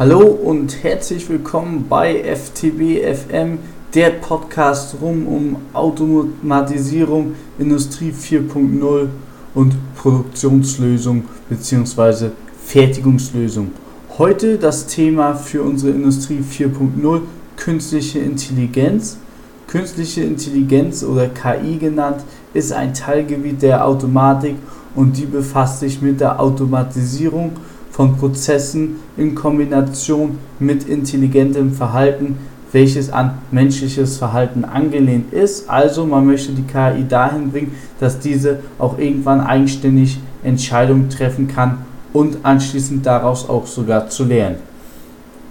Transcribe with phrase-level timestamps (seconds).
[0.00, 3.58] Hallo und herzlich willkommen bei FTB FM,
[3.92, 9.08] der Podcast rum um Automatisierung, Industrie 4.0
[9.54, 12.30] und Produktionslösung bzw.
[12.64, 13.72] Fertigungslösung.
[14.16, 17.20] Heute das Thema für unsere Industrie 4.0
[17.58, 19.18] künstliche Intelligenz.
[19.66, 22.24] Künstliche Intelligenz oder KI genannt
[22.54, 24.56] ist ein Teilgebiet der Automatik
[24.94, 27.52] und die befasst sich mit der Automatisierung
[28.00, 32.38] von Prozessen in Kombination mit intelligentem Verhalten,
[32.72, 35.68] welches an menschliches Verhalten angelehnt ist.
[35.68, 41.84] Also man möchte die KI dahin bringen, dass diese auch irgendwann eigenständig Entscheidungen treffen kann
[42.14, 44.56] und anschließend daraus auch sogar zu lernen.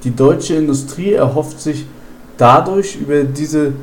[0.03, 1.85] Die deutsche Industrie erhofft sich
[2.37, 3.73] dadurch über diese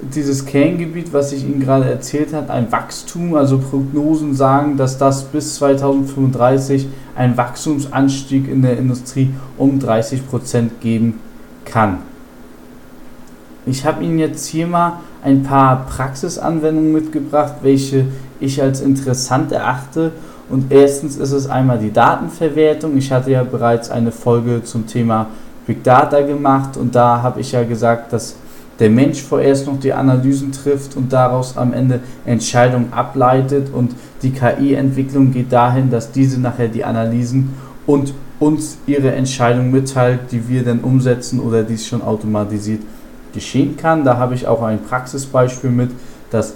[0.00, 5.24] dieses Kerngebiet, was ich Ihnen gerade erzählt habe, ein Wachstum, also Prognosen sagen, dass das
[5.24, 11.20] bis 2035 ein Wachstumsanstieg in der Industrie um 30 Prozent geben
[11.64, 11.98] kann.
[13.64, 18.06] Ich habe Ihnen jetzt hier mal ein paar Praxisanwendungen mitgebracht, welche
[18.38, 20.12] ich als interessant erachte.
[20.48, 22.96] Und erstens ist es einmal die Datenverwertung.
[22.96, 25.26] Ich hatte ja bereits eine Folge zum Thema
[25.66, 28.36] Big Data gemacht und da habe ich ja gesagt, dass
[28.78, 34.30] der Mensch vorerst noch die Analysen trifft und daraus am Ende Entscheidungen ableitet und die
[34.30, 37.54] KI-Entwicklung geht dahin, dass diese nachher die Analysen
[37.86, 42.82] und uns ihre Entscheidung mitteilt, die wir dann umsetzen oder dies schon automatisiert
[43.32, 44.04] geschehen kann.
[44.04, 45.90] Da habe ich auch ein Praxisbeispiel mit,
[46.30, 46.54] dass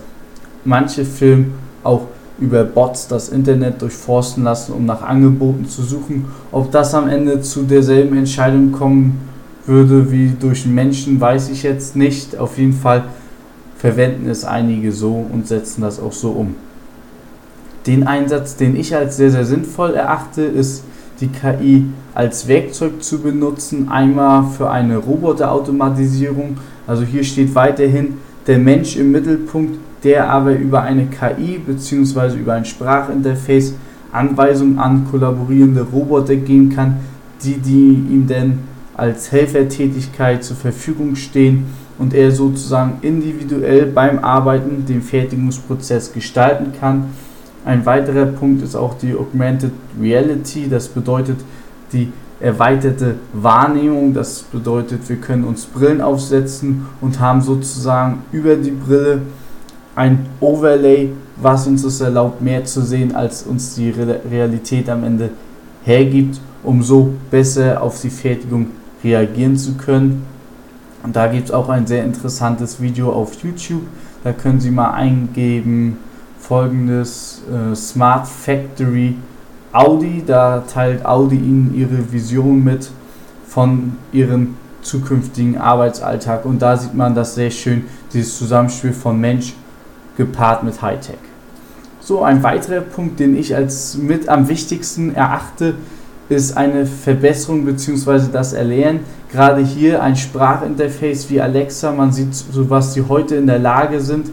[0.65, 1.47] manche Filme
[1.83, 2.03] auch
[2.39, 6.27] über Bots das Internet durchforsten lassen, um nach Angeboten zu suchen.
[6.53, 9.30] Ob das am Ende zu derselben Entscheidung kommen
[9.67, 12.37] würde wie durch Menschen, weiß ich jetzt nicht.
[12.37, 13.05] Auf jeden Fall
[13.79, 16.55] verwenden es einige so und setzen das auch so um.
[17.87, 20.85] Den Einsatz, den ich als sehr, sehr sinnvoll erachte, ist
[21.21, 23.89] die KI als Werkzeug zu benutzen.
[23.89, 26.59] Einmal für eine Roboterautomatisierung.
[26.87, 32.37] Also hier steht weiterhin der Mensch im Mittelpunkt, der aber über eine KI bzw.
[32.37, 33.75] über ein Sprachinterface
[34.13, 36.97] Anweisungen an kollaborierende Roboter geben kann,
[37.43, 38.59] die, die ihm dann
[39.01, 41.65] als Helfertätigkeit zur Verfügung stehen
[41.99, 47.07] und er sozusagen individuell beim Arbeiten den Fertigungsprozess gestalten kann.
[47.65, 51.39] Ein weiterer Punkt ist auch die Augmented Reality, das bedeutet
[51.95, 58.71] die erweiterte Wahrnehmung, das bedeutet wir können uns Brillen aufsetzen und haben sozusagen über die
[58.71, 59.23] Brille
[59.95, 65.31] ein Overlay, was uns es erlaubt, mehr zu sehen, als uns die Realität am Ende
[65.85, 68.69] hergibt, um so besser auf die Fertigung
[69.03, 70.25] reagieren zu können.
[71.03, 73.83] Und da gibt es auch ein sehr interessantes Video auf YouTube.
[74.23, 75.99] Da können Sie mal eingeben
[76.39, 79.17] folgendes äh, Smart Factory
[79.73, 80.23] Audi.
[80.27, 82.91] Da teilt Audi Ihnen ihre Vision mit
[83.47, 86.45] von ihrem zukünftigen Arbeitsalltag.
[86.45, 89.55] Und da sieht man das sehr schön, dieses Zusammenspiel von Mensch
[90.17, 91.19] gepaart mit Hightech.
[92.01, 95.75] So, ein weiterer Punkt, den ich als mit am wichtigsten erachte,
[96.31, 98.29] ist eine Verbesserung bzw.
[98.33, 99.01] das Erlernen.
[99.31, 104.01] Gerade hier ein Sprachinterface wie Alexa, man sieht, so was sie heute in der Lage
[104.01, 104.31] sind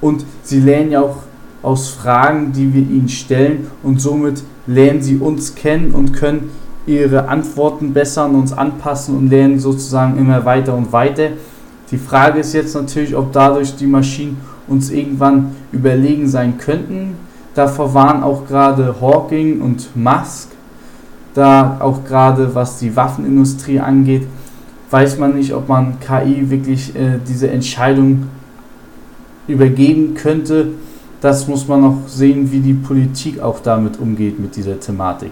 [0.00, 1.16] und sie lernen ja auch
[1.62, 6.50] aus Fragen, die wir ihnen stellen und somit lernen sie uns kennen und können
[6.86, 11.30] ihre Antworten besser an uns anpassen und lernen sozusagen immer weiter und weiter.
[11.90, 17.16] Die Frage ist jetzt natürlich, ob dadurch die Maschinen uns irgendwann überlegen sein könnten.
[17.54, 20.50] Davor waren auch gerade Hawking und Musk
[21.34, 24.26] da auch gerade was die Waffenindustrie angeht,
[24.90, 28.28] weiß man nicht, ob man KI wirklich äh, diese Entscheidung
[29.46, 30.68] übergeben könnte.
[31.20, 35.30] Das muss man noch sehen, wie die Politik auch damit umgeht mit dieser Thematik.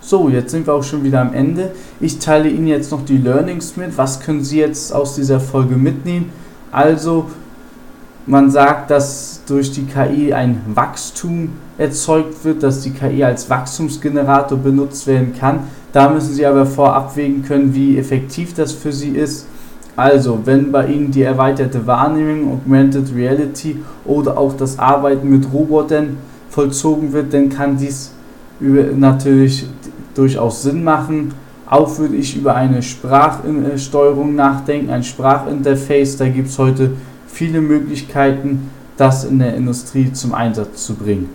[0.00, 1.72] So, jetzt sind wir auch schon wieder am Ende.
[2.00, 3.96] Ich teile Ihnen jetzt noch die Learnings mit.
[3.96, 6.30] Was können Sie jetzt aus dieser Folge mitnehmen?
[6.72, 7.26] Also,
[8.26, 14.56] man sagt, dass durch die KI ein Wachstum erzeugt wird, dass die KI als Wachstumsgenerator
[14.56, 15.60] benutzt werden kann.
[15.92, 19.46] Da müssen Sie aber vorab wägen können, wie effektiv das für Sie ist.
[19.96, 26.16] Also, wenn bei Ihnen die erweiterte Wahrnehmung, Augmented Reality oder auch das Arbeiten mit Robotern
[26.48, 28.12] vollzogen wird, dann kann dies
[28.60, 29.66] natürlich
[30.14, 31.34] durchaus Sinn machen.
[31.66, 36.16] Auch würde ich über eine Sprachsteuerung nachdenken, ein Sprachinterface.
[36.16, 36.92] Da gibt es heute
[37.26, 38.70] viele Möglichkeiten,
[39.00, 41.30] das in der Industrie zum Einsatz zu bringen.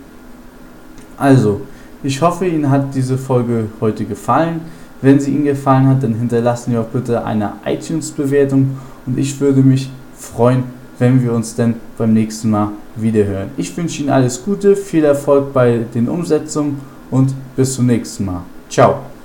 [1.16, 1.62] Also,
[2.02, 4.60] ich hoffe, Ihnen hat diese Folge heute gefallen.
[5.02, 9.60] Wenn sie Ihnen gefallen hat, dann hinterlassen Sie auch bitte eine iTunes-Bewertung und ich würde
[9.60, 10.64] mich freuen,
[10.98, 13.50] wenn wir uns dann beim nächsten Mal wiederhören.
[13.56, 16.80] Ich wünsche Ihnen alles Gute, viel Erfolg bei den Umsetzungen
[17.10, 18.42] und bis zum nächsten Mal.
[18.70, 19.15] Ciao.